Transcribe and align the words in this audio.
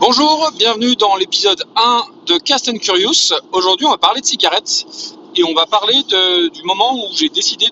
Bonjour, 0.00 0.50
bienvenue 0.56 0.94
dans 0.94 1.16
l'épisode 1.16 1.64
1 1.74 2.02
de 2.26 2.38
Cast 2.38 2.68
and 2.68 2.78
Curious. 2.78 3.34
Aujourd'hui, 3.52 3.84
on 3.84 3.90
va 3.90 3.98
parler 3.98 4.20
de 4.20 4.26
cigarettes 4.26 4.86
et 5.34 5.42
on 5.42 5.54
va 5.54 5.66
parler 5.66 6.02
du 6.04 6.62
moment 6.62 6.94
où 6.94 7.08
j'ai 7.16 7.28
décidé 7.28 7.66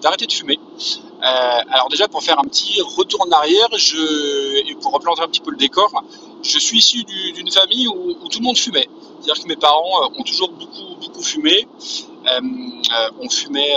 d'arrêter 0.00 0.26
de 0.26 0.32
fumer. 0.32 0.60
Euh, 0.60 1.60
alors 1.70 1.88
déjà, 1.90 2.06
pour 2.06 2.22
faire 2.22 2.38
un 2.38 2.44
petit 2.44 2.80
retour 2.96 3.26
en 3.26 3.30
arrière, 3.32 3.68
et 3.72 4.74
pour 4.80 4.92
replanter 4.92 5.22
un 5.22 5.26
petit 5.28 5.40
peu 5.40 5.50
le 5.50 5.56
décor, 5.56 5.90
je 6.42 6.56
suis 6.58 6.78
issu 6.78 7.02
du- 7.02 7.32
d'une 7.32 7.50
famille 7.50 7.88
où, 7.88 8.28
tout 8.28 8.38
le 8.38 8.44
monde 8.44 8.56
fumait. 8.58 8.88
C'est-à-dire 9.20 9.42
que 9.42 9.48
mes 9.48 9.56
parents 9.56 10.04
euh, 10.04 10.18
ont 10.20 10.22
toujours 10.22 10.50
beaucoup, 10.50 11.22
fumé. 11.22 11.66
Euh, 12.26 12.40
on, 13.20 13.28
fumait 13.28 13.74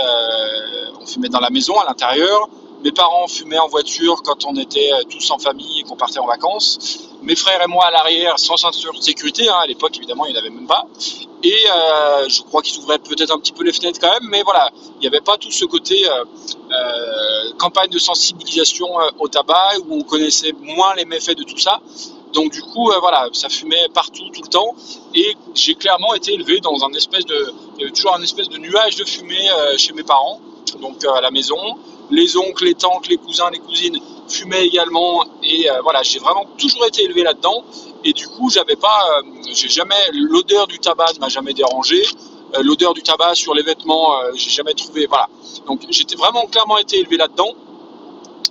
on 1.00 1.06
fumait 1.06 1.28
dans 1.28 1.40
la 1.40 1.50
maison, 1.50 1.76
à 1.80 1.86
l'intérieur. 1.86 2.48
Mes 2.84 2.92
parents 2.92 3.26
fumaient 3.26 3.58
en 3.58 3.68
voiture 3.68 4.22
quand 4.22 4.44
on 4.44 4.54
était 4.54 4.90
tous 5.08 5.30
en 5.32 5.38
famille 5.38 5.80
et 5.80 5.82
qu'on 5.82 5.96
partait 5.96 6.20
en 6.20 6.26
vacances. 6.26 7.09
Mes 7.22 7.36
frères 7.36 7.62
et 7.62 7.66
moi 7.66 7.86
à 7.86 7.90
l'arrière, 7.90 8.38
sans 8.38 8.56
ceinture 8.56 8.94
de 8.94 9.00
sécurité. 9.00 9.48
hein, 9.48 9.56
à 9.62 9.66
l'époque, 9.66 9.96
évidemment, 9.96 10.24
il 10.26 10.32
n'y 10.32 10.38
en 10.38 10.40
avait 10.40 10.50
même 10.50 10.66
pas. 10.66 10.86
Et 11.42 11.54
euh, 11.70 12.28
je 12.28 12.42
crois 12.42 12.62
qu'ils 12.62 12.78
ouvraient 12.80 12.98
peut-être 12.98 13.30
un 13.30 13.38
petit 13.38 13.52
peu 13.52 13.64
les 13.64 13.72
fenêtres 13.72 13.98
quand 14.00 14.10
même, 14.10 14.28
mais 14.30 14.42
voilà, 14.42 14.70
il 14.96 15.00
n'y 15.00 15.06
avait 15.06 15.20
pas 15.20 15.36
tout 15.36 15.50
ce 15.50 15.64
côté 15.64 16.06
euh, 16.06 16.24
euh, 16.70 17.52
campagne 17.58 17.90
de 17.90 17.98
sensibilisation 17.98 18.88
au 19.18 19.28
tabac 19.28 19.78
où 19.86 19.96
on 19.96 20.02
connaissait 20.02 20.52
moins 20.60 20.94
les 20.94 21.04
méfaits 21.04 21.36
de 21.36 21.44
tout 21.44 21.58
ça. 21.58 21.80
Donc 22.32 22.52
du 22.52 22.62
coup, 22.62 22.92
voilà, 23.00 23.28
ça 23.32 23.48
fumait 23.48 23.88
partout, 23.92 24.28
tout 24.32 24.42
le 24.42 24.48
temps, 24.48 24.74
et 25.14 25.34
j'ai 25.54 25.74
clairement 25.74 26.14
été 26.14 26.32
élevé 26.32 26.60
dans 26.60 26.84
un 26.84 26.92
espèce 26.92 27.26
de, 27.26 27.52
il 27.74 27.80
y 27.80 27.84
avait 27.84 27.92
toujours 27.92 28.14
un 28.14 28.22
espèce 28.22 28.48
de 28.48 28.56
nuage 28.56 28.96
de 28.96 29.04
fumée 29.04 29.48
chez 29.78 29.92
mes 29.92 30.04
parents, 30.04 30.40
donc 30.80 31.04
à 31.04 31.20
la 31.20 31.30
maison. 31.30 31.58
Les 32.10 32.36
oncles, 32.36 32.64
les 32.64 32.74
tantes, 32.74 33.08
les 33.08 33.16
cousins, 33.16 33.50
les 33.50 33.58
cousines 33.58 33.98
fumaient 34.30 34.66
également, 34.66 35.24
et 35.42 35.70
euh, 35.70 35.80
voilà, 35.82 36.02
j'ai 36.02 36.18
vraiment 36.18 36.46
toujours 36.58 36.86
été 36.86 37.02
élevé 37.04 37.22
là-dedans. 37.22 37.64
Et 38.04 38.12
du 38.14 38.26
coup, 38.28 38.50
j'avais 38.50 38.76
pas, 38.76 39.00
euh, 39.18 39.22
j'ai 39.52 39.68
jamais, 39.68 39.96
l'odeur 40.12 40.66
du 40.66 40.78
tabac 40.78 41.12
ne 41.16 41.20
m'a 41.20 41.28
jamais 41.28 41.54
dérangé. 41.54 42.02
Euh, 42.56 42.62
l'odeur 42.62 42.94
du 42.94 43.02
tabac 43.02 43.34
sur 43.34 43.54
les 43.54 43.62
vêtements, 43.62 44.12
j'ai 44.34 44.50
jamais 44.50 44.74
trouvé, 44.74 45.06
voilà. 45.06 45.28
Donc 45.66 45.82
j'étais 45.90 46.16
vraiment 46.16 46.46
clairement 46.46 46.78
été 46.78 46.98
élevé 46.98 47.16
là-dedans. 47.16 47.52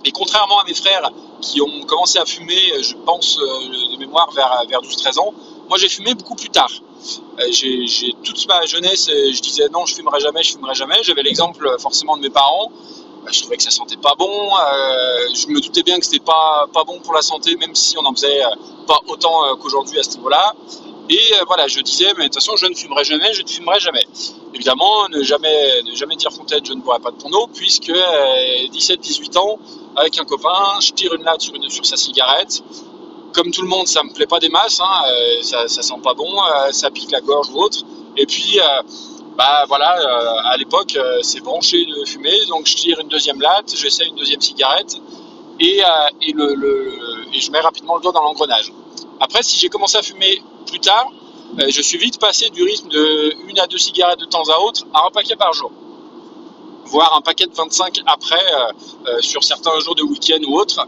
Et 0.04 0.12
contrairement 0.12 0.60
à 0.60 0.64
mes 0.64 0.74
frères 0.74 1.10
qui 1.42 1.60
ont 1.60 1.82
commencé 1.86 2.18
à 2.18 2.24
fumer, 2.24 2.60
je 2.82 2.94
pense 3.04 3.36
de 3.38 3.98
mémoire 3.98 4.30
vers, 4.32 4.64
vers 4.68 4.80
12-13 4.80 5.18
ans, 5.20 5.34
moi 5.68 5.78
j'ai 5.78 5.88
fumé 5.88 6.14
beaucoup 6.14 6.36
plus 6.36 6.50
tard. 6.50 6.70
J'ai, 7.50 7.86
j'ai- 7.86 8.14
toute 8.22 8.46
ma 8.46 8.64
jeunesse, 8.66 9.08
je 9.10 9.40
disais 9.40 9.68
non, 9.72 9.86
je 9.86 9.94
fumerai 9.94 10.20
jamais, 10.20 10.42
je 10.42 10.52
fumerai 10.52 10.74
jamais. 10.74 11.02
J'avais 11.02 11.22
l'exemple 11.22 11.76
forcément 11.78 12.16
de 12.16 12.22
mes 12.22 12.30
parents. 12.30 12.70
Euh, 13.26 13.28
Je 13.32 13.40
trouvais 13.40 13.56
que 13.56 13.62
ça 13.62 13.70
sentait 13.70 13.96
pas 13.96 14.14
bon. 14.18 14.30
euh, 14.30 15.34
je 15.34 15.46
me 15.48 15.60
doutais 15.60 15.82
bien 15.82 15.98
que 15.98 16.04
c'était 16.06 16.24
pas 16.24 16.66
pas 16.72 16.84
bon 16.84 16.98
pour 17.00 17.14
la 17.14 17.22
santé, 17.22 17.56
même 17.56 17.74
si 17.74 17.96
on 17.98 18.04
en 18.04 18.12
faisait 18.14 18.42
euh, 18.42 18.48
pas 18.86 19.00
autant 19.08 19.44
euh, 19.44 19.54
qu'aujourd'hui 19.56 19.98
à 19.98 20.02
ce 20.02 20.16
niveau-là. 20.16 20.54
Et 21.12 21.32
voilà, 21.48 21.66
je 21.66 21.80
disais, 21.80 22.06
mais 22.16 22.28
de 22.28 22.28
toute 22.28 22.34
façon, 22.36 22.54
je 22.56 22.66
ne 22.66 22.74
fumerai 22.74 23.02
jamais, 23.02 23.32
je 23.34 23.42
ne 23.42 23.48
fumerai 23.48 23.80
jamais. 23.80 24.06
Évidemment, 24.54 25.08
ne 25.08 25.24
jamais, 25.24 25.82
ne 25.82 25.92
jamais 25.96 26.14
dire 26.14 26.30
fontaine, 26.32 26.64
je 26.64 26.72
ne 26.72 26.80
boirai 26.80 27.00
pas 27.00 27.10
de 27.10 27.16
porno, 27.16 27.48
puisque 27.48 27.90
17-18 28.72 29.36
ans, 29.38 29.58
avec 29.96 30.16
un 30.20 30.24
copain, 30.24 30.78
je 30.80 30.92
tire 30.92 31.12
une 31.14 31.24
latte 31.24 31.40
sur, 31.40 31.52
sur 31.68 31.84
sa 31.84 31.96
cigarette. 31.96 32.62
Comme 33.32 33.50
tout 33.50 33.62
le 33.62 33.66
monde, 33.68 33.88
ça 33.88 34.04
me 34.04 34.12
plaît 34.12 34.28
pas 34.28 34.38
des 34.38 34.50
masses, 34.50 34.78
hein, 34.80 35.02
ça, 35.42 35.66
sent 35.68 35.94
pas 36.00 36.14
bon, 36.14 36.30
ça 36.70 36.92
pique 36.92 37.10
la 37.10 37.20
gorge 37.20 37.48
ou 37.52 37.58
autre. 37.60 37.78
Et 38.16 38.26
puis, 38.26 38.60
bah 39.36 39.64
voilà, 39.68 39.96
euh, 39.98 40.52
à 40.52 40.56
l'époque, 40.56 40.96
euh, 40.96 41.20
c'est 41.22 41.40
branché 41.40 41.84
de 41.86 42.04
fumer, 42.04 42.46
donc 42.48 42.66
je 42.66 42.76
tire 42.76 43.00
une 43.00 43.08
deuxième 43.08 43.40
latte, 43.40 43.74
j'essaie 43.76 44.06
une 44.06 44.16
deuxième 44.16 44.40
cigarette, 44.40 44.96
et, 45.58 45.82
euh, 45.82 45.88
et, 46.22 46.32
le, 46.32 46.92
et 47.32 47.40
je 47.40 47.50
mets 47.50 47.60
rapidement 47.60 47.96
le 47.96 48.02
doigt 48.02 48.12
dans 48.12 48.22
l'engrenage. 48.22 48.72
Après, 49.20 49.42
si 49.42 49.58
j'ai 49.58 49.68
commencé 49.68 49.96
à 49.96 50.02
fumer 50.02 50.42
plus 50.66 50.80
tard, 50.80 51.06
je 51.68 51.82
suis 51.82 51.98
vite 51.98 52.18
passé 52.20 52.48
du 52.50 52.62
rythme 52.62 52.88
de 52.88 53.34
une 53.48 53.58
à 53.58 53.66
deux 53.66 53.78
cigarettes 53.78 54.20
de 54.20 54.24
temps 54.24 54.48
à 54.48 54.60
autre 54.60 54.84
à 54.94 55.06
un 55.06 55.10
paquet 55.10 55.36
par 55.36 55.52
jour. 55.52 55.72
Voire 56.84 57.16
un 57.16 57.20
paquet 57.20 57.46
de 57.46 57.54
25 57.54 58.00
après, 58.06 58.42
sur 59.20 59.42
certains 59.42 59.78
jours 59.80 59.96
de 59.96 60.02
week-end 60.02 60.38
ou 60.46 60.56
autres. 60.56 60.86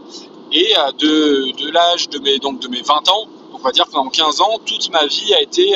Et 0.53 0.73
de, 0.99 1.51
de 1.51 1.69
l'âge 1.69 2.07
de 2.09 2.17
mes, 2.19 2.39
donc 2.39 2.59
de 2.59 2.69
mes 2.69 2.81
20 2.81 3.09
ans, 3.09 3.27
on 3.53 3.57
va 3.57 3.71
dire 3.71 3.87
pendant 3.87 4.09
15 4.09 4.39
ans, 4.39 4.57
toute 4.65 4.89
ma 4.89 5.05
vie 5.05 5.33
a 5.33 5.41
été, 5.41 5.75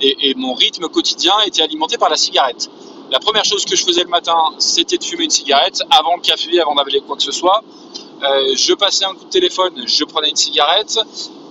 et, 0.00 0.34
mon 0.36 0.54
rythme 0.54 0.88
quotidien 0.88 1.34
été 1.46 1.62
alimenté 1.62 1.98
par 1.98 2.10
la 2.10 2.16
cigarette. 2.16 2.70
La 3.10 3.20
première 3.20 3.44
chose 3.44 3.64
que 3.64 3.76
je 3.76 3.84
faisais 3.84 4.02
le 4.02 4.08
matin, 4.08 4.36
c'était 4.58 4.98
de 4.98 5.04
fumer 5.04 5.24
une 5.24 5.30
cigarette 5.30 5.82
avant 5.90 6.16
le 6.16 6.22
café, 6.22 6.60
avant 6.60 6.74
d'avaler 6.74 7.00
quoi 7.00 7.16
que 7.16 7.22
ce 7.22 7.32
soit. 7.32 7.62
Euh, 8.22 8.54
je 8.56 8.74
passais 8.74 9.04
un 9.04 9.14
coup 9.14 9.24
de 9.24 9.30
téléphone, 9.30 9.86
je 9.86 10.04
prenais 10.04 10.30
une 10.30 10.36
cigarette. 10.36 10.98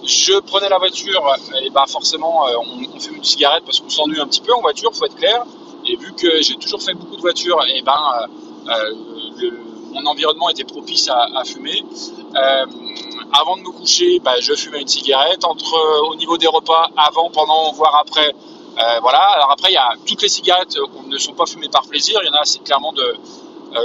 Je 0.05 0.39
prenais 0.39 0.69
la 0.69 0.78
voiture, 0.78 1.35
et 1.63 1.69
ben 1.72 1.85
forcément, 1.88 2.47
euh, 2.47 2.53
on, 2.59 3.00
fume 3.00 3.16
une 3.16 3.23
cigarette 3.23 3.63
parce 3.66 3.79
qu'on 3.79 3.89
s'ennuie 3.89 4.19
un 4.19 4.28
petit 4.28 4.41
peu 4.41 4.53
en 4.53 4.61
voiture, 4.61 4.94
faut 4.94 5.05
être 5.05 5.16
clair. 5.16 5.44
Et 5.88 5.95
vu 5.95 6.13
que 6.13 6.41
j'ai 6.41 6.55
toujours 6.55 6.81
fait 6.81 6.94
beaucoup 6.94 7.16
de 7.16 7.22
voitures, 7.22 7.59
et 7.73 7.81
ben 7.81 8.28
euh, 8.67 9.51
mon 9.91 10.05
environnement 10.05 10.50
était 10.50 10.63
propice 10.63 11.09
à, 11.09 11.44
fumer. 11.44 11.84
Avant 13.33 13.57
de 13.57 13.61
me 13.61 13.71
coucher, 13.71 14.19
ben, 14.19 14.35
je 14.39 14.53
fumais 14.53 14.81
une 14.81 14.87
cigarette. 14.87 15.43
Entre 15.45 15.73
euh, 15.75 16.09
au 16.11 16.15
niveau 16.15 16.37
des 16.37 16.47
repas, 16.47 16.89
avant, 16.97 17.29
pendant, 17.29 17.71
voire 17.73 17.95
après, 18.05 18.29
euh, 18.77 18.99
voilà. 19.01 19.19
Alors 19.35 19.51
après, 19.51 19.71
il 19.71 19.73
y 19.75 19.77
a 19.77 19.89
toutes 20.05 20.21
les 20.21 20.29
cigarettes 20.29 20.77
euh, 20.77 20.85
ne 21.07 21.17
sont 21.17 21.33
pas 21.33 21.45
fumées 21.45 21.69
par 21.69 21.83
plaisir. 21.87 22.19
Il 22.23 22.27
y 22.27 22.29
en 22.29 22.33
a, 22.39 22.45
c'est 22.45 22.63
clairement 22.63 22.93
de, 22.93 23.15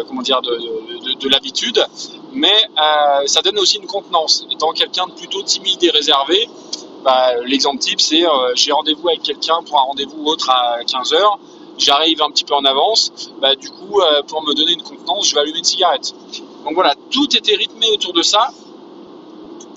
comment 0.09 0.23
dire, 0.23 0.41
de, 0.43 0.51
de- 0.51 1.05
de- 1.15 1.19
de 1.19 1.29
l'habitude. 1.29 1.85
Mais 2.33 2.65
ça 3.27 3.43
donne 3.43 3.59
aussi 3.59 3.79
une 3.79 3.87
contenance. 3.89 4.47
Étant 4.53 4.71
quelqu'un 4.73 5.07
de 5.09 5.13
plutôt 5.13 5.43
timide 5.43 5.83
et 5.83 5.91
réservé, 5.91 6.49
bah, 7.03 7.35
l'exemple 7.45 7.79
type, 7.79 8.01
c'est 8.01 8.23
j'ai 8.55 8.71
rendez-vous 8.73 9.09
avec 9.09 9.23
quelqu'un 9.23 9.63
pour 9.65 9.79
un 9.81 9.83
rendez-vous 9.83 10.25
autre 10.27 10.49
à 10.51 10.83
15h. 10.85 11.19
J'arrive 11.79 12.23
un 12.23 12.31
petit 12.31 12.45
peu 12.45 12.55
en 12.55 12.65
avance. 12.65 13.11
Bah, 13.41 13.57
du 13.57 13.69
coup, 13.71 14.01
pour 14.29 14.43
me 14.45 14.55
donner 14.55 14.73
une 14.75 14.83
contenance, 14.83 15.29
je 15.29 15.35
vais 15.35 15.41
allumer 15.41 15.59
une 15.59 15.65
cigarette. 15.65 16.13
Donc 16.65 16.75
voilà, 16.75 16.95
tout 17.11 17.35
était 17.37 17.57
rythmé 17.57 17.91
autour 17.91 18.13
de 18.13 18.23
ça. 18.23 18.53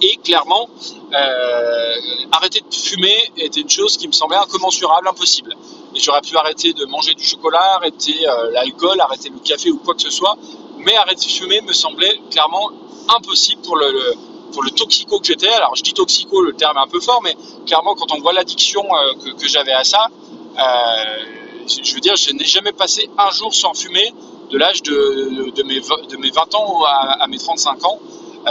Et 0.01 0.17
clairement, 0.17 0.67
euh, 1.13 1.95
arrêter 2.31 2.59
de 2.59 2.75
fumer 2.75 3.15
était 3.37 3.61
une 3.61 3.69
chose 3.69 3.95
qui 3.97 4.07
me 4.07 4.11
semblait 4.11 4.37
incommensurable, 4.37 5.07
impossible. 5.07 5.55
J'aurais 5.95 6.21
pu 6.21 6.35
arrêter 6.35 6.73
de 6.73 6.85
manger 6.85 7.13
du 7.13 7.23
chocolat, 7.23 7.75
arrêter 7.75 8.27
euh, 8.27 8.51
l'alcool, 8.51 8.99
arrêter 8.99 9.29
le 9.29 9.39
café 9.39 9.71
ou 9.71 9.77
quoi 9.77 9.93
que 9.93 10.01
ce 10.01 10.09
soit. 10.09 10.37
Mais 10.79 10.95
arrêter 10.95 11.25
de 11.25 11.31
fumer 11.31 11.61
me 11.61 11.71
semblait 11.71 12.19
clairement 12.31 12.69
impossible 13.15 13.61
pour 13.61 13.77
le, 13.77 14.13
pour 14.51 14.63
le 14.63 14.71
toxico 14.71 15.19
que 15.19 15.27
j'étais. 15.27 15.49
Alors 15.49 15.75
je 15.75 15.83
dis 15.83 15.93
toxico, 15.93 16.41
le 16.41 16.53
terme 16.53 16.77
est 16.77 16.81
un 16.81 16.87
peu 16.87 16.99
fort, 16.99 17.21
mais 17.23 17.37
clairement 17.65 17.95
quand 17.95 18.11
on 18.11 18.19
voit 18.19 18.33
l'addiction 18.33 18.83
euh, 18.83 19.33
que, 19.39 19.47
j'avais 19.47 19.73
à 19.73 19.85
ça, 19.85 20.07
je 20.57 21.93
veux 21.93 22.01
dire, 22.01 22.17
je 22.17 22.31
n'ai 22.31 22.45
jamais 22.45 22.73
passé 22.73 23.09
un 23.17 23.31
jour 23.31 23.53
sans 23.53 23.73
fumer 23.73 24.13
de 24.49 24.57
l'âge 24.57 24.83
de, 24.83 25.51
de, 25.55 25.63
mes, 25.63 25.79
de 25.79 26.17
mes 26.17 26.29
20 26.29 26.55
ans 26.55 26.83
à, 26.83 27.23
à 27.23 27.27
mes 27.27 27.37
35 27.37 27.85
ans. 27.85 27.99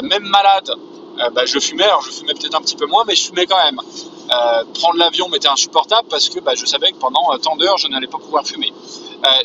Même 0.03 0.25
malade, 0.25 0.75
euh, 1.19 1.31
bah, 1.31 1.45
je 1.45 1.59
fumais. 1.59 1.85
Alors 1.85 2.03
je 2.03 2.11
fumais 2.11 2.35
peut-être 2.35 2.55
un 2.55 2.61
petit 2.63 2.77
peu 2.77 2.87
moins, 2.87 3.05
mais 3.07 3.15
je 3.15 3.27
fumais 3.27 3.47
quand 3.47 3.63
même. 3.63 3.79
Euh, 3.79 4.65
prendre 4.75 4.97
l'avion 4.97 5.29
m'était 5.29 5.49
insupportable 5.49 6.09
parce 6.09 6.29
que 6.29 6.41
bah, 6.41 6.55
je 6.55 6.65
savais 6.65 6.93
que 6.93 6.97
pendant 6.97 7.33
euh, 7.33 7.39
tant 7.39 7.57
d'heures, 7.57 7.79
je 7.79 7.89
n'allais 7.89 8.07
pas 8.07 8.19
pouvoir 8.19 8.47
fumer. 8.47 8.73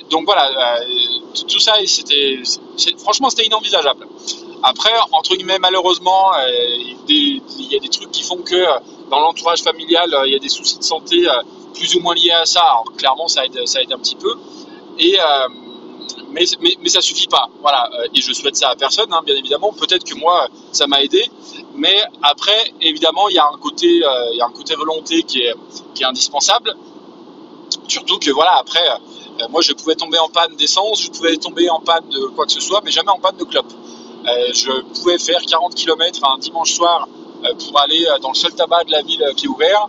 Donc 0.09 0.25
voilà, 0.25 0.79
tout, 1.47 1.59
ça, 1.59 1.73
c'était, 1.85 2.41
franchement, 2.97 3.29
c'était 3.29 3.45
inenvisageable. 3.45 4.07
Après, 4.63 4.89
entre 5.11 5.35
guillemets, 5.35 5.59
malheureusement, 5.59 6.31
il 7.07 7.41
y 7.59 7.75
a 7.75 7.79
des 7.79 7.89
trucs 7.89 8.09
qui 8.09 8.23
font 8.23 8.38
que 8.38 8.66
dans 9.11 9.19
l'entourage 9.19 9.61
familial, 9.61 10.17
il 10.25 10.34
y 10.34 10.35
a 10.35 10.39
des 10.39 10.49
soucis 10.49 10.79
de 10.79 10.84
santé 10.84 11.28
plus 11.75 11.94
ou 11.94 11.99
moins 11.99 12.16
liés 12.16 12.31
à 12.31 12.45
ça. 12.45 12.61
Alors 12.61 12.85
clairement, 12.97 13.28
ça 13.28 13.45
aide, 13.45 13.67
ça 13.67 13.84
aide 13.84 13.94
un 13.94 13.99
petit 13.99 14.16
peu. 14.16 14.34
Et 14.97 15.19
mais, 16.31 16.45
mais, 16.62 16.75
mais 16.81 16.90
ça 16.90 17.01
suffit 17.01 17.28
pas. 17.28 17.50
Voilà. 17.62 17.90
Euh, 17.94 18.07
Et 18.13 18.22
je 18.22 18.34
souhaite 18.34 18.56
ça 18.56 18.69
à 18.69 18.75
personne, 18.75 19.12
hein, 19.12 19.22
bien 19.25 19.35
évidemment. 19.35 19.73
Peut-être 19.73 20.03
que 20.03 20.16
moi, 20.16 20.47
ça 20.72 20.88
m'a 20.88 21.01
aidé. 21.03 21.29
Mais 21.75 22.01
après, 22.22 22.73
évidemment, 22.82 23.29
il 23.29 23.35
y 23.35 23.40
a 23.40 23.46
un 23.46 23.58
côté, 23.58 24.03
euh, 24.03 24.29
il 24.34 24.37
y 24.37 24.41
a 24.41 24.46
un 24.46 24.52
côté 24.52 24.76
volonté 24.76 25.23
qui 25.23 25.41
est, 25.41 25.53
qui 25.93 26.03
est 26.03 26.05
indispensable. 26.05 26.76
Surtout 27.87 28.20
que 28.20 28.32
voilà, 28.32 28.58
après, 28.58 28.87
euh, 28.90 29.47
moi, 29.49 29.61
je 29.61 29.73
pouvais 29.73 29.96
tomber 29.96 30.20
en 30.20 30.29
panne 30.29 30.55
d'essence, 30.55 31.02
je 31.02 31.09
pouvais 31.11 31.37
tomber 31.37 31.70
en 31.70 31.79
panne 31.79 32.08
de 32.09 32.20
quoi 32.35 32.46
que 32.46 32.52
ce 32.52 32.61
soit, 32.61 32.82
mais 32.84 32.91
jamais 32.91 33.11
en 33.11 33.20
panne 33.20 33.37
de 33.37 33.43
clope. 33.43 33.72
Je 34.53 34.82
pouvais 34.99 35.17
faire 35.17 35.40
40 35.41 35.73
km 35.73 36.20
un 36.26 36.37
dimanche 36.37 36.73
soir 36.73 37.08
pour 37.59 37.79
aller 37.79 38.05
dans 38.22 38.29
le 38.29 38.35
seul 38.35 38.53
tabac 38.53 38.84
de 38.84 38.91
la 38.91 39.02
ville 39.02 39.23
qui 39.37 39.46
est 39.46 39.49
ouvert. 39.49 39.87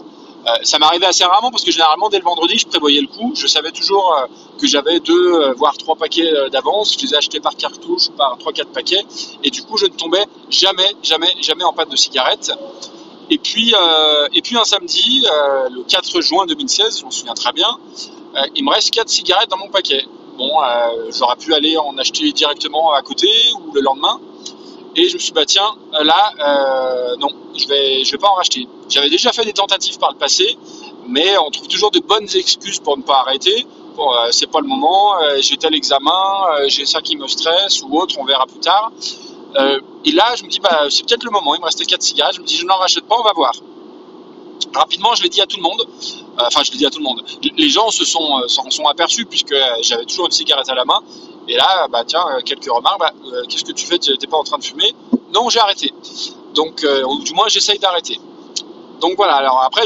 Euh, 0.49 0.59
ça 0.63 0.79
m'arrivait 0.79 1.07
assez 1.07 1.25
rarement 1.25 1.51
parce 1.51 1.65
que 1.65 1.71
généralement 1.71 2.09
dès 2.09 2.19
le 2.19 2.25
vendredi 2.25 2.59
je 2.59 2.67
prévoyais 2.67 3.01
le 3.01 3.07
coup. 3.07 3.33
Je 3.35 3.47
savais 3.47 3.73
toujours 3.73 4.15
euh, 4.15 4.27
que 4.61 4.67
j'avais 4.67 5.01
deux 5.01 5.35
euh, 5.35 5.53
voire 5.55 5.77
trois 5.77 5.97
paquets 5.97 6.31
d'avance. 6.51 6.95
Je 6.95 7.07
les 7.07 7.15
achetais 7.15 7.41
par 7.41 7.57
cartouche 7.57 8.09
ou 8.09 8.13
par 8.13 8.39
trois 8.39 8.53
quatre 8.53 8.73
paquets 8.73 9.05
et 9.43 9.51
du 9.51 9.63
coup 9.63 9.77
je 9.77 9.87
ne 9.87 9.91
tombais 9.91 10.25
jamais 10.51 10.95
jamais 11.03 11.33
jamais 11.41 11.65
en 11.65 11.73
panne 11.73 11.89
de 11.89 11.97
cigarette. 11.97 12.53
Et 13.31 13.39
puis 13.39 13.75
et 14.33 14.43
puis 14.43 14.57
un 14.57 14.65
samedi 14.65 15.27
le 15.71 15.83
4 15.83 16.21
juin 16.23 16.47
2016, 16.47 17.01
je 17.01 17.05
m'en 17.05 17.11
souviens 17.11 17.35
très 17.35 17.53
bien, 17.53 17.79
il 18.55 18.65
me 18.65 18.71
reste 18.71 18.91
quatre 18.91 19.11
cigarettes 19.11 19.51
dans 19.51 19.59
mon 19.59 19.69
paquet. 19.69 20.03
Bon, 20.39 20.51
j'aurais 21.11 21.37
pu 21.37 21.53
aller 21.53 21.77
en 21.77 21.99
acheter 21.99 22.33
directement 22.33 22.93
à 22.93 23.03
côté 23.03 23.29
ou 23.61 23.73
le 23.75 23.83
lendemain. 23.83 24.19
Et 24.97 25.09
je 25.09 25.15
me 25.15 25.19
suis 25.19 25.29
dit, 25.29 25.35
bah 25.35 25.45
tiens, 25.45 25.75
là, 25.93 26.33
non, 27.19 27.29
je 27.59 27.69
vais, 27.69 28.05
je 28.05 28.13
vais 28.13 28.19
pas 28.19 28.29
en 28.29 28.35
racheter. 28.35 28.67
J'avais 28.89 29.11
déjà 29.11 29.33
fait 29.33 29.45
des 29.45 29.53
tentatives 29.53 29.99
par 29.99 30.13
le 30.13 30.19
passé, 30.19 30.57
mais 31.09 31.37
on 31.39 31.51
trouve 31.51 31.69
toujours 31.69 31.91
de 31.91 32.01
bonnes 32.01 32.29
excuses 32.35 32.81
pour 32.81 32.97
ne 32.97 33.03
pas 33.03 33.21
arrêter. 33.21 33.67
Bon, 33.97 34.13
euh, 34.13 34.29
c'est 34.31 34.47
pas 34.47 34.61
le 34.61 34.69
moment, 34.69 35.21
euh, 35.21 35.39
j'ai 35.41 35.57
tel 35.57 35.75
examen, 35.75 36.23
euh, 36.53 36.69
j'ai 36.69 36.87
ça 36.87 37.01
qui 37.01 37.17
me 37.17 37.27
stresse 37.27 37.83
ou 37.83 37.99
autre, 37.99 38.15
on 38.19 38.25
verra 38.25 38.47
plus 38.47 38.61
tard. 38.61 38.93
Euh, 39.57 39.81
et 40.05 40.13
là, 40.13 40.37
je 40.37 40.45
me 40.45 40.49
dis, 40.49 40.61
bah, 40.61 40.87
c'est 40.89 41.05
peut-être 41.05 41.25
le 41.25 41.33
moment, 41.33 41.55
il 41.57 41.61
me 41.61 41.65
restait 41.65 41.85
4 41.85 42.01
cigarettes, 42.01 42.37
je 42.37 42.41
me 42.41 42.47
dis, 42.47 42.57
je 42.57 42.65
n'en 42.65 42.77
rachète 42.77 43.05
pas, 43.05 43.17
on 43.19 43.25
va 43.25 43.33
voir. 43.33 43.53
Rapidement, 44.73 45.15
je 45.17 45.23
l'ai 45.25 45.29
dit 45.29 45.41
à 45.41 45.47
tout 45.47 45.57
le 45.57 45.63
monde, 45.63 45.85
enfin, 46.39 46.63
je 46.63 46.71
l'ai 46.71 46.79
dit 46.79 46.87
à 46.87 46.91
tout 46.91 46.99
le 46.99 47.05
monde. 47.05 47.25
Les 47.57 47.69
gens 47.69 47.91
se 47.91 48.05
sont, 48.05 48.43
s'en 48.47 48.71
sont 48.71 48.87
aperçus 48.87 49.25
puisque 49.25 49.55
j'avais 49.83 50.05
toujours 50.05 50.27
une 50.27 50.33
cigarette 50.33 50.69
à 50.69 50.75
la 50.75 50.85
main. 50.85 51.01
Et 51.49 51.57
là, 51.57 51.89
bah, 51.89 52.05
tiens, 52.07 52.25
quelques 52.45 52.71
remarques, 52.71 53.01
bah, 53.01 53.13
qu'est-ce 53.49 53.65
que 53.65 53.73
tu 53.73 53.87
fais, 53.87 53.99
t'es 53.99 54.27
pas 54.29 54.37
en 54.37 54.45
train 54.45 54.59
de 54.59 54.65
fumer? 54.65 54.95
Non, 55.35 55.49
j'ai 55.49 55.59
arrêté. 55.59 55.93
Donc, 56.59 56.83
euh, 56.83 57.05
du 57.25 57.35
moins, 57.35 57.47
j'essaye 57.47 57.79
d'arrêter. 57.79 58.19
Donc 59.01 59.13
voilà, 59.17 59.35
alors 59.35 59.63
après, 59.63 59.85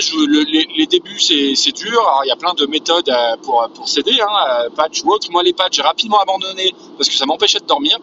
les, 0.78 0.86
débuts, 0.86 1.20
c'est 1.20 1.72
dur. 1.72 2.00
Il 2.24 2.28
y 2.28 2.30
a 2.30 2.36
plein 2.36 2.54
de 2.54 2.64
méthodes 2.64 3.10
euh, 3.10 3.36
pour, 3.42 3.68
pour 3.74 3.86
s'aider, 3.86 4.18
hein, 4.22 4.36
euh, 4.48 4.70
patch 4.70 5.04
ou 5.04 5.10
autre. 5.12 5.30
Moi, 5.30 5.42
les 5.42 5.52
patchs, 5.52 5.76
j'ai 5.76 5.82
rapidement 5.82 6.18
abandonné 6.18 6.74
parce 6.96 7.10
que 7.10 7.14
ça 7.14 7.26
m'empêchait 7.26 7.60
de 7.60 7.66
dormir. 7.66 7.98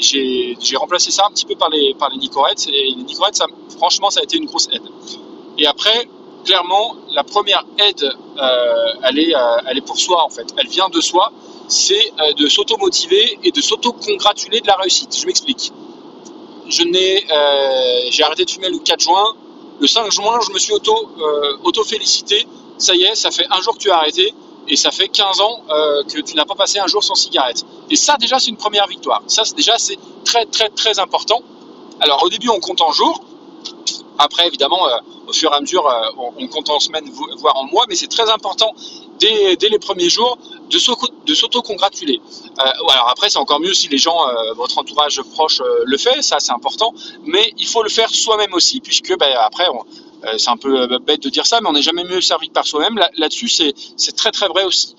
J'ai 0.00 0.76
remplacé 0.76 1.10
ça 1.10 1.26
un 1.28 1.32
petit 1.32 1.44
peu 1.44 1.54
par 1.54 1.68
les, 1.68 1.94
par 1.98 2.08
les 2.08 2.16
Nicorettes. 2.16 2.66
Et 2.68 2.94
les 2.96 3.02
Nicorettes, 3.02 3.38
franchement, 3.76 4.08
ça 4.08 4.20
a 4.20 4.22
été 4.22 4.38
une 4.38 4.46
grosse 4.46 4.68
aide. 4.72 4.88
Et 5.58 5.66
après, 5.66 6.08
clairement, 6.46 6.96
la 7.10 7.24
première 7.24 7.66
aide, 7.76 8.10
elle, 9.02 9.18
est, 9.18 9.34
elle 9.68 9.76
est 9.76 9.86
pour 9.86 9.98
soi, 9.98 10.24
en 10.24 10.30
fait. 10.30 10.46
Elle 10.56 10.68
vient 10.68 10.88
de 10.88 11.02
soi. 11.02 11.30
C'est 11.68 12.10
de 12.38 12.48
s'auto-motiver 12.48 13.38
et 13.42 13.50
de 13.50 13.60
s'auto-congratuler 13.60 14.62
de 14.62 14.66
la 14.66 14.76
réussite. 14.76 15.14
Je 15.14 15.26
m'explique. 15.26 15.72
Je 16.68 16.82
n'ai, 16.84 17.24
euh, 17.30 18.08
j'ai 18.10 18.22
arrêté 18.22 18.44
de 18.44 18.50
fumer 18.50 18.68
le 18.70 18.78
4 18.78 19.00
juin. 19.00 19.24
Le 19.80 19.86
5 19.86 20.10
juin, 20.12 20.38
je 20.46 20.52
me 20.52 20.58
suis 20.58 20.72
auto, 20.72 21.08
euh, 21.20 21.56
auto-félicité. 21.64 22.46
Ça 22.78 22.94
y 22.94 23.02
est, 23.04 23.14
ça 23.14 23.30
fait 23.30 23.46
un 23.50 23.60
jour 23.60 23.74
que 23.74 23.80
tu 23.80 23.90
as 23.90 23.96
arrêté 23.98 24.34
et 24.66 24.76
ça 24.76 24.90
fait 24.90 25.08
15 25.08 25.40
ans 25.40 25.62
euh, 25.70 26.02
que 26.04 26.20
tu 26.20 26.34
n'as 26.36 26.44
pas 26.44 26.54
passé 26.54 26.78
un 26.78 26.86
jour 26.86 27.02
sans 27.04 27.14
cigarette. 27.14 27.64
Et 27.90 27.96
ça, 27.96 28.16
déjà, 28.18 28.38
c'est 28.38 28.50
une 28.50 28.56
première 28.56 28.86
victoire. 28.86 29.22
Ça, 29.26 29.42
déjà, 29.56 29.76
c'est 29.78 29.98
très, 30.24 30.46
très, 30.46 30.68
très 30.70 30.98
important. 30.98 31.42
Alors, 32.00 32.22
au 32.24 32.28
début, 32.28 32.48
on 32.48 32.60
compte 32.60 32.80
en 32.80 32.92
jours. 32.92 33.20
Après, 34.18 34.46
évidemment, 34.46 34.86
euh, 34.88 34.96
au 35.28 35.32
fur 35.32 35.52
et 35.52 35.56
à 35.56 35.60
mesure, 35.60 35.84
on, 36.18 36.32
on 36.44 36.48
compte 36.48 36.70
en 36.70 36.78
semaines, 36.80 37.10
vo- 37.10 37.36
voire 37.36 37.56
en 37.56 37.64
mois, 37.64 37.84
mais 37.88 37.96
c'est 37.96 38.06
très 38.08 38.30
important 38.30 38.72
dès, 39.18 39.56
dès 39.56 39.68
les 39.68 39.78
premiers 39.78 40.08
jours 40.08 40.38
de 40.70 40.78
s'auto- 40.78 41.12
de 41.26 41.34
s'auto-congratuler. 41.34 42.20
Euh, 42.58 42.90
alors 42.92 43.08
après, 43.10 43.28
c'est 43.30 43.38
encore 43.38 43.60
mieux 43.60 43.74
si 43.74 43.88
les 43.88 43.98
gens, 43.98 44.16
euh, 44.28 44.52
votre 44.54 44.78
entourage 44.78 45.20
proche 45.34 45.60
euh, 45.60 45.82
le 45.84 45.96
fait, 45.98 46.22
ça 46.22 46.38
c'est 46.40 46.52
important, 46.52 46.94
mais 47.24 47.52
il 47.58 47.66
faut 47.66 47.82
le 47.82 47.88
faire 47.90 48.10
soi-même 48.10 48.54
aussi, 48.54 48.80
puisque 48.80 49.16
ben, 49.18 49.32
après, 49.40 49.66
c'est 50.38 50.48
un 50.48 50.56
peu 50.56 50.98
bête 51.00 51.22
de 51.22 51.28
dire 51.28 51.44
ça, 51.46 51.60
mais 51.60 51.68
on 51.68 51.72
n'est 51.74 51.82
jamais 51.82 52.04
mieux 52.04 52.22
servi 52.22 52.48
que 52.48 52.54
par 52.54 52.66
soi-même. 52.66 52.96
Là- 52.96 53.10
Là-dessus, 53.18 53.48
c'est 53.48 54.16
très 54.16 54.30
très 54.32 54.48
vrai 54.48 54.64
aussi. 54.64 54.96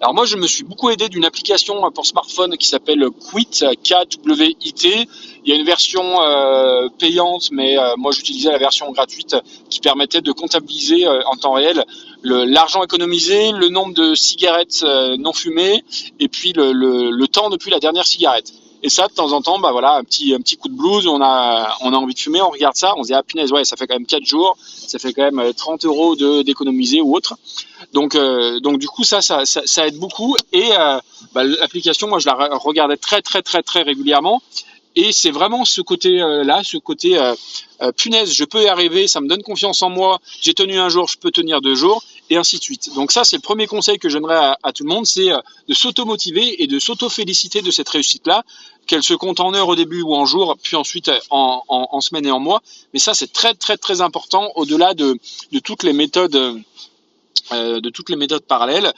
Alors 0.00 0.14
moi, 0.14 0.24
je 0.26 0.36
me 0.36 0.46
suis 0.48 0.64
beaucoup 0.64 0.90
aidé 0.90 1.08
d'une 1.08 1.24
application 1.24 1.90
pour 1.92 2.04
smartphone 2.04 2.56
qui 2.56 2.68
s'appelle 2.68 3.06
Quit, 3.30 3.64
K-W-I-T. 3.84 5.06
Il 5.44 5.48
y 5.48 5.52
a 5.52 5.56
une 5.56 5.64
version 5.64 6.18
payante, 6.98 7.50
mais 7.52 7.76
moi 7.96 8.10
j'utilisais 8.12 8.50
la 8.50 8.58
version 8.58 8.90
gratuite 8.92 9.36
qui 9.70 9.80
permettait 9.80 10.20
de 10.20 10.32
comptabiliser 10.32 11.06
en 11.08 11.36
temps 11.36 11.52
réel 11.52 11.84
l'argent 12.24 12.82
économisé, 12.82 13.52
le 13.52 13.68
nombre 13.68 13.94
de 13.94 14.14
cigarettes 14.14 14.82
euh, 14.82 15.16
non 15.16 15.32
fumées 15.32 15.84
et 16.18 16.28
puis 16.28 16.52
le, 16.54 17.26
temps 17.26 17.50
depuis 17.50 17.70
la 17.70 17.80
dernière 17.80 18.06
cigarette. 18.06 18.52
Et 18.82 18.90
ça, 18.90 19.08
de 19.08 19.14
temps 19.14 19.32
en 19.32 19.40
temps, 19.40 19.58
bah 19.58 19.72
voilà, 19.72 19.94
un 19.96 20.04
petit, 20.04 20.34
un 20.34 20.40
petit 20.40 20.56
coup 20.56 20.68
de 20.68 20.76
blues, 20.76 21.06
on 21.06 21.22
a, 21.22 21.74
on 21.80 21.94
a 21.94 21.96
envie 21.96 22.12
de 22.12 22.18
fumer, 22.18 22.42
on 22.42 22.50
regarde 22.50 22.76
ça, 22.76 22.92
on 22.98 23.02
se 23.02 23.08
dit, 23.08 23.14
ah 23.14 23.22
punaise, 23.22 23.50
ouais, 23.50 23.64
ça 23.64 23.76
fait 23.76 23.86
quand 23.86 23.94
même 23.94 24.04
4 24.04 24.26
jours, 24.26 24.58
ça 24.60 24.98
fait 24.98 25.14
quand 25.14 25.22
même 25.22 25.38
euh, 25.38 25.52
30 25.54 25.86
euros 25.86 26.16
de, 26.16 26.42
d'économiser 26.42 27.00
ou 27.00 27.16
autre. 27.16 27.34
Donc, 27.94 28.14
euh, 28.14 28.60
donc 28.60 28.78
du 28.78 28.86
coup, 28.86 29.02
ça, 29.02 29.22
ça, 29.22 29.44
ça, 29.46 29.86
aide 29.86 29.96
beaucoup. 29.96 30.36
Et 30.52 30.68
euh, 30.78 30.98
bah, 31.32 31.44
l'application, 31.44 32.08
moi, 32.08 32.18
je 32.18 32.26
la 32.26 32.34
re- 32.34 32.58
regardais 32.58 32.98
très, 32.98 33.22
très, 33.22 33.40
très, 33.40 33.62
très 33.62 33.82
régulièrement. 33.82 34.42
Et 34.96 35.12
c'est 35.12 35.30
vraiment 35.30 35.64
ce 35.64 35.80
côté-là, 35.80 36.60
ce 36.62 36.76
côté 36.76 37.18
euh, 37.18 37.34
euh, 37.82 37.90
punaise, 37.90 38.32
je 38.32 38.44
peux 38.44 38.62
y 38.62 38.68
arriver, 38.68 39.08
ça 39.08 39.20
me 39.20 39.28
donne 39.28 39.42
confiance 39.42 39.82
en 39.82 39.90
moi. 39.90 40.20
J'ai 40.40 40.54
tenu 40.54 40.78
un 40.78 40.88
jour, 40.88 41.08
je 41.08 41.18
peux 41.18 41.32
tenir 41.32 41.60
deux 41.60 41.74
jours, 41.74 42.04
et 42.30 42.36
ainsi 42.36 42.58
de 42.58 42.62
suite. 42.62 42.94
Donc 42.94 43.12
ça, 43.12 43.24
c'est 43.24 43.36
le 43.36 43.42
premier 43.42 43.66
conseil 43.66 43.98
que 43.98 44.08
je 44.08 44.18
donnerais 44.18 44.54
à, 44.62 44.72
tout 44.72 44.84
le 44.84 44.88
monde, 44.88 45.06
c'est 45.06 45.30
euh, 45.30 45.38
de 45.68 45.74
s'auto-motiver 45.74 46.62
et 46.62 46.66
de 46.66 46.78
s'auto-féliciter 46.78 47.62
de 47.62 47.70
cette 47.70 47.88
réussite-là, 47.88 48.44
qu'elle 48.86 49.02
se 49.02 49.14
compte 49.14 49.40
en 49.40 49.54
heures 49.54 49.68
au 49.68 49.76
début 49.76 50.02
ou 50.02 50.14
en 50.14 50.26
jours, 50.26 50.56
puis 50.62 50.76
ensuite 50.76 51.08
euh, 51.08 51.18
en, 51.30 51.62
en, 51.68 52.00
semaines 52.00 52.26
et 52.26 52.30
en 52.30 52.40
mois. 52.40 52.62
Mais 52.92 52.98
ça, 52.98 53.14
c'est 53.14 53.32
très, 53.32 53.54
très, 53.54 53.76
très 53.76 54.00
important 54.00 54.50
au-delà 54.56 54.94
de, 54.94 55.18
toutes 55.62 55.82
les 55.82 55.92
méthodes. 55.92 56.36
euh, 57.52 57.80
de 57.80 57.90
toutes 57.90 58.08
les 58.08 58.16
méthodes 58.16 58.44
parallèles. 58.44 58.94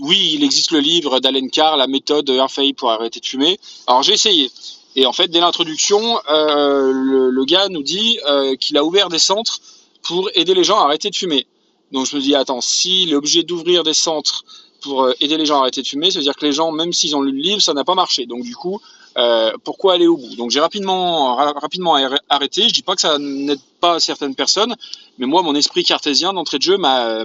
Oui, 0.00 0.30
il 0.34 0.42
existe 0.42 0.70
le 0.70 0.80
livre 0.80 1.20
d'Alen 1.20 1.50
Carr, 1.50 1.76
la 1.76 1.86
méthode 1.86 2.30
infaillible 2.30 2.76
pour 2.76 2.90
arrêter 2.90 3.20
de 3.20 3.26
fumer. 3.26 3.60
Alors 3.86 4.02
j'ai 4.02 4.14
essayé. 4.14 4.50
Et 4.96 5.04
en 5.04 5.12
fait, 5.12 5.28
dès 5.28 5.40
l'introduction, 5.40 6.18
le, 6.28 7.44
gars 7.44 7.68
nous 7.68 7.82
dit 7.82 8.18
qu'il 8.60 8.78
a 8.78 8.84
ouvert 8.84 9.10
des 9.10 9.18
centres 9.18 9.60
pour 10.02 10.30
aider 10.34 10.54
les 10.54 10.64
gens 10.64 10.80
à 10.80 10.84
arrêter 10.84 11.10
de 11.10 11.16
fumer. 11.16 11.46
Donc 11.92 12.06
je 12.06 12.16
me 12.16 12.20
dis, 12.20 12.34
attends, 12.34 12.60
s'il 12.60 13.10
est 13.12 13.14
obligé 13.14 13.42
d'ouvrir 13.42 13.82
des 13.84 13.94
centres 13.94 14.44
pour 14.80 15.04
euh, 15.04 15.12
aider 15.20 15.36
les 15.36 15.46
gens 15.46 15.58
à 15.58 15.60
arrêter 15.60 15.82
de 15.82 15.86
fumer, 15.86 16.10
ça 16.10 16.18
veut 16.18 16.24
dire 16.24 16.34
que 16.34 16.44
les 16.44 16.52
gens, 16.52 16.72
même 16.72 16.92
s'ils 16.92 17.14
ont 17.14 17.22
lu 17.22 17.32
le 17.32 17.40
livre, 17.40 17.60
ça 17.62 17.72
n'a 17.74 17.84
pas 17.84 17.94
marché. 17.94 18.26
Donc 18.26 18.42
du 18.42 18.56
coup, 18.56 18.80
euh, 19.18 19.52
pourquoi 19.62 19.92
aller 19.94 20.06
au 20.06 20.16
bout? 20.16 20.34
Donc 20.36 20.50
j'ai 20.50 20.60
rapidement, 20.60 21.36
ra- 21.36 21.52
rapidement 21.52 21.96
arr- 21.96 22.18
arrêté. 22.28 22.68
Je 22.68 22.74
dis 22.74 22.82
pas 22.82 22.94
que 22.94 23.02
ça 23.02 23.18
n'aide 23.18 23.60
pas 23.78 24.00
certaines 24.00 24.34
personnes, 24.34 24.74
mais 25.18 25.26
moi, 25.26 25.42
mon 25.42 25.54
esprit 25.54 25.84
cartésien 25.84 26.32
d'entrée 26.32 26.58
de 26.58 26.62
jeu 26.62 26.78
m'a 26.78 27.24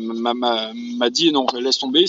dit 1.10 1.32
non, 1.32 1.48
laisse 1.60 1.78
tomber, 1.80 2.06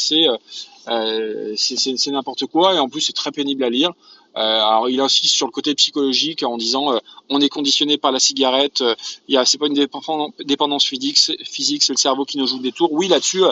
euh, 0.88 1.54
c'est 1.56 2.10
n'importe 2.10 2.46
quoi 2.46 2.74
et 2.74 2.78
en 2.78 2.88
plus 2.88 3.00
c'est 3.02 3.12
très 3.12 3.30
pénible 3.30 3.62
à 3.64 3.70
lire. 3.70 3.92
Euh, 4.38 4.40
alors 4.40 4.88
il 4.88 5.00
insiste 5.00 5.34
sur 5.34 5.46
le 5.46 5.50
côté 5.50 5.74
psychologique 5.74 6.44
en 6.44 6.56
disant 6.56 6.92
euh, 6.92 6.98
on 7.28 7.40
est 7.40 7.48
conditionné 7.48 7.98
par 7.98 8.12
la 8.12 8.20
cigarette, 8.20 8.82
euh, 8.82 8.94
il 9.26 9.34
y 9.34 9.36
a 9.36 9.44
c'est 9.44 9.58
pas 9.58 9.66
une 9.66 9.74
dépendance 10.44 10.84
physique, 10.84 11.18
physique 11.42 11.82
c'est 11.82 11.92
le 11.92 11.98
cerveau 11.98 12.24
qui 12.24 12.38
nous 12.38 12.46
joue 12.46 12.60
des 12.60 12.70
tours. 12.70 12.92
Oui 12.92 13.08
là-dessus 13.08 13.42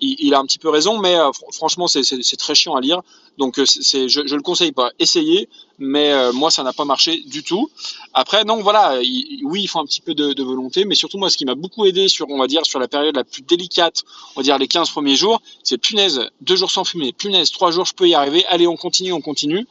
il, 0.00 0.34
a 0.34 0.38
un 0.38 0.46
petit 0.46 0.58
peu 0.58 0.68
raison, 0.68 0.98
mais 0.98 1.14
euh, 1.16 1.30
fr- 1.30 1.52
franchement 1.52 1.86
c'est 1.88 2.36
très 2.36 2.54
chiant 2.54 2.74
à 2.74 2.80
lire, 2.80 3.02
donc 3.38 3.58
euh, 3.58 3.64
je, 3.66 4.08
je 4.08 4.34
le 4.34 4.42
conseille 4.42 4.72
pas. 4.72 4.90
Essayez, 4.98 5.48
mais 5.78 6.12
euh, 6.12 6.32
moi 6.32 6.50
ça 6.50 6.62
n'a 6.62 6.72
pas 6.72 6.84
marché 6.84 7.22
du 7.26 7.42
tout. 7.42 7.70
Après 8.12 8.44
non 8.44 8.62
voilà, 8.62 9.00
il- 9.02 9.40
oui 9.44 9.62
il 9.62 9.66
faut 9.68 9.78
un 9.78 9.84
petit 9.86 10.00
peu 10.00 10.14
de, 10.14 10.42
volonté, 10.42 10.84
mais 10.84 10.94
surtout 10.94 11.18
moi 11.18 11.30
ce 11.30 11.36
qui 11.36 11.44
m'a 11.44 11.54
beaucoup 11.54 11.84
aidé 11.86 12.08
sur 12.08 12.28
on 12.30 12.38
va 12.38 12.46
dire 12.46 12.64
sur 12.66 12.78
la 12.78 12.88
période 12.88 13.16
la 13.16 13.24
plus 13.24 13.42
délicate, 13.42 14.02
on 14.36 14.40
va 14.40 14.44
dire 14.44 14.58
les 14.58 14.68
15 14.68 14.90
premiers 14.90 15.16
jours, 15.16 15.40
c'est 15.62 15.78
punaise 15.78 16.28
deux 16.40 16.56
jours 16.56 16.70
sans 16.70 16.84
fumer, 16.84 17.12
punaise 17.12 17.50
trois 17.50 17.70
jours 17.70 17.84
je 17.86 17.94
peux 17.94 18.08
y 18.08 18.14
arriver, 18.14 18.44
allez 18.46 18.66
on 18.66 18.76
continue 18.76 19.12
on 19.12 19.20
continue. 19.20 19.66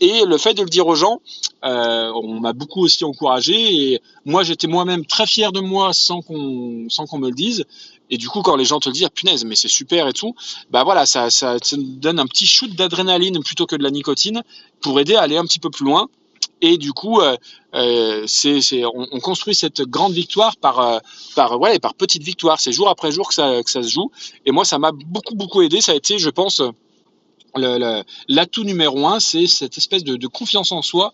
Et 0.00 0.24
le 0.26 0.36
fait 0.36 0.52
de 0.52 0.62
le 0.62 0.68
dire 0.68 0.86
aux 0.86 0.94
gens, 0.94 1.20
on 1.62 2.40
m'a 2.40 2.52
beaucoup 2.52 2.82
aussi 2.82 3.04
encouragé. 3.04 3.54
Et 3.92 4.00
moi, 4.24 4.42
j'étais 4.42 4.66
moi-même 4.66 5.06
très 5.06 5.26
fier 5.26 5.52
de 5.52 5.60
moi 5.60 5.92
sans 5.94 6.20
qu'on 6.20 6.38
me 7.18 7.28
le 7.28 7.34
dise. 7.34 7.64
Et 8.10 8.18
du 8.18 8.28
coup, 8.28 8.42
quand 8.42 8.56
les 8.56 8.64
gens 8.64 8.78
te 8.78 8.88
le 8.88 8.92
disent, 8.92 9.08
punaise, 9.14 9.44
mais 9.44 9.56
c'est 9.56 9.68
super 9.68 10.08
et 10.08 10.12
tout, 10.12 10.34
bah 10.70 10.84
voilà, 10.84 11.06
ça, 11.06 11.30
ça, 11.30 11.56
ça 11.62 11.76
donne 11.78 12.18
un 12.18 12.26
petit 12.26 12.46
shoot 12.46 12.74
d'adrénaline 12.74 13.42
plutôt 13.42 13.66
que 13.66 13.76
de 13.76 13.82
la 13.82 13.90
nicotine 13.90 14.42
pour 14.80 15.00
aider 15.00 15.16
à 15.16 15.22
aller 15.22 15.36
un 15.36 15.44
petit 15.44 15.58
peu 15.58 15.70
plus 15.70 15.84
loin. 15.84 16.08
Et 16.62 16.78
du 16.78 16.92
coup, 16.92 17.20
euh, 17.20 17.36
euh, 17.74 18.24
c'est, 18.26 18.62
c'est, 18.62 18.84
on, 18.84 19.06
on 19.10 19.20
construit 19.20 19.54
cette 19.54 19.82
grande 19.82 20.12
victoire 20.12 20.56
par, 20.56 20.80
euh, 20.80 20.98
par, 21.34 21.60
ouais, 21.60 21.78
par 21.78 21.94
petites 21.94 22.22
victoires. 22.22 22.60
C'est 22.60 22.72
jour 22.72 22.88
après 22.88 23.12
jour 23.12 23.28
que 23.28 23.34
ça, 23.34 23.62
que 23.62 23.70
ça 23.70 23.82
se 23.82 23.88
joue. 23.88 24.10
Et 24.46 24.52
moi, 24.52 24.64
ça 24.64 24.78
m'a 24.78 24.92
beaucoup, 24.92 25.34
beaucoup 25.34 25.62
aidé. 25.62 25.80
Ça 25.80 25.92
a 25.92 25.94
été, 25.94 26.18
je 26.18 26.30
pense, 26.30 26.62
l'atout 27.56 28.64
numéro 28.64 29.06
un, 29.06 29.20
c'est 29.20 29.46
cette 29.46 29.76
espèce 29.76 30.04
de, 30.04 30.26
confiance 30.26 30.72
en 30.72 30.82
soi 30.82 31.12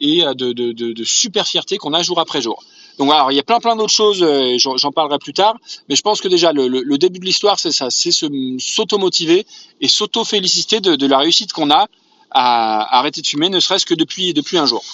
et 0.00 0.24
euh, 0.24 0.34
de 0.34 1.04
super 1.04 1.46
fierté 1.46 1.78
qu'on 1.78 1.94
a 1.94 2.02
jour 2.02 2.18
après 2.20 2.42
jour. 2.42 2.62
Donc 3.02 3.12
alors, 3.12 3.32
il 3.32 3.34
y 3.34 3.40
a 3.40 3.42
plein 3.42 3.58
plein 3.58 3.74
d'autres 3.74 3.92
choses, 3.92 4.22
euh, 4.22 4.56
j'en 4.58 4.92
parlerai 4.92 5.18
plus 5.18 5.32
tard, 5.32 5.56
mais 5.88 5.96
je 5.96 6.02
pense 6.02 6.20
que 6.20 6.28
déjà 6.28 6.52
le, 6.52 6.96
début 6.98 7.18
de 7.18 7.24
l'histoire, 7.24 7.58
c'est 7.58 7.72
ça, 7.72 7.90
c'est 7.90 8.12
s'auto-motiver 8.12 9.44
et 9.80 9.88
s'auto-féliciter 9.88 10.78
de, 10.78 11.06
la 11.08 11.18
réussite 11.18 11.52
qu'on 11.52 11.72
a 11.72 11.88
à 12.30 12.96
arrêter 12.96 13.20
de 13.20 13.26
fumer, 13.26 13.48
ne 13.48 13.58
serait-ce 13.58 13.86
que 13.86 13.94
depuis, 13.94 14.34
depuis 14.34 14.56
un 14.56 14.66
jour. 14.66 14.84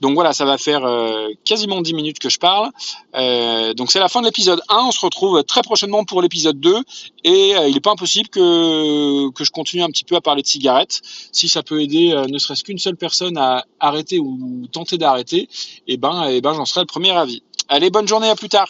Donc 0.00 0.14
voilà, 0.14 0.32
ça 0.32 0.44
va 0.44 0.58
faire 0.58 0.84
euh, 0.84 1.30
quasiment 1.44 1.80
10 1.80 1.94
minutes 1.94 2.18
que 2.20 2.28
je 2.28 2.38
parle. 2.38 2.70
Euh, 3.16 3.74
donc 3.74 3.90
c'est 3.90 3.98
la 3.98 4.08
fin 4.08 4.20
de 4.20 4.26
l'épisode 4.26 4.60
1. 4.68 4.84
On 4.84 4.92
se 4.92 5.00
retrouve 5.00 5.42
très 5.42 5.62
prochainement 5.62 6.04
pour 6.04 6.22
l'épisode 6.22 6.60
2. 6.60 6.82
Et 7.24 7.54
il 7.66 7.74
n'est 7.74 7.80
pas 7.80 7.92
impossible 7.92 8.28
que, 8.28 9.30
que 9.30 9.42
je 9.42 9.50
continue 9.50 9.82
un 9.82 9.88
petit 9.88 10.04
peu 10.04 10.14
à 10.14 10.20
parler 10.20 10.42
de 10.42 10.46
cigarettes. 10.46 11.00
Si 11.32 11.48
ça 11.48 11.62
peut 11.62 11.82
aider 11.82 12.14
ne 12.28 12.38
serait-ce 12.38 12.62
qu'une 12.62 12.78
seule 12.78 12.96
personne 12.96 13.38
à 13.38 13.64
arrêter 13.80 14.20
ou 14.20 14.66
tenter 14.70 14.98
d'arrêter, 14.98 15.48
eh 15.88 15.96
ben, 15.96 16.28
eh 16.28 16.42
ben 16.42 16.52
j'en 16.52 16.66
serai 16.66 16.82
le 16.82 16.86
premier 16.86 17.12
avis. 17.12 17.42
Allez, 17.68 17.90
bonne 17.90 18.06
journée, 18.06 18.30
à 18.30 18.36
plus 18.36 18.48
tard. 18.48 18.68